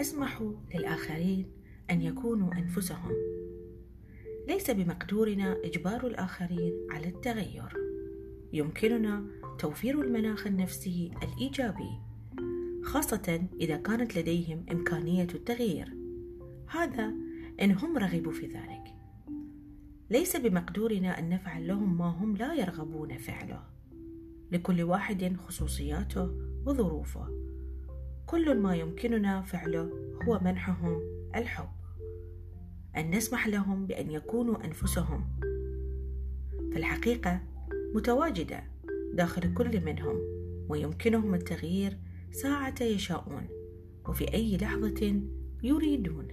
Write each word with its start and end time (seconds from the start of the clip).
نسمح 0.00 0.42
للآخرين 0.74 1.46
أن 1.90 2.02
يكونوا 2.02 2.52
أنفسهم. 2.52 3.12
ليس 4.48 4.70
بمقدورنا 4.70 5.56
إجبار 5.64 6.06
الآخرين 6.06 6.72
على 6.90 7.08
التغير. 7.08 7.72
يمكننا 8.52 9.26
توفير 9.58 10.00
المناخ 10.00 10.46
النفسي 10.46 11.10
الإيجابي 11.22 11.90
خاصة 12.82 13.48
إذا 13.60 13.76
كانت 13.76 14.18
لديهم 14.18 14.66
إمكانية 14.72 15.28
التغيير. 15.34 15.94
هذا 16.68 17.12
إن 17.62 17.70
هم 17.70 17.98
رغبوا 17.98 18.32
في 18.32 18.46
ذلك. 18.46 18.94
ليس 20.10 20.36
بمقدورنا 20.36 21.18
أن 21.18 21.28
نفعل 21.28 21.68
لهم 21.68 21.98
ما 21.98 22.06
هم 22.06 22.36
لا 22.36 22.54
يرغبون 22.54 23.18
فعله. 23.18 23.62
لكل 24.52 24.82
واحد 24.82 25.36
خصوصياته 25.36 26.30
وظروفه. 26.66 27.47
كل 28.30 28.58
ما 28.58 28.76
يمكننا 28.76 29.42
فعله 29.42 29.90
هو 30.22 30.40
منحهم 30.42 31.00
الحب. 31.34 31.68
أن 32.96 33.10
نسمح 33.10 33.48
لهم 33.48 33.86
بأن 33.86 34.10
يكونوا 34.10 34.64
أنفسهم. 34.64 35.24
فالحقيقة 36.74 37.40
متواجدة 37.94 38.64
داخل 39.14 39.54
كل 39.54 39.84
منهم 39.84 40.18
ويمكنهم 40.68 41.34
التغيير 41.34 41.98
ساعة 42.30 42.82
يشاءون 42.82 43.48
وفي 44.08 44.34
أي 44.34 44.56
لحظة 44.56 45.20
يريدون. 45.62 46.28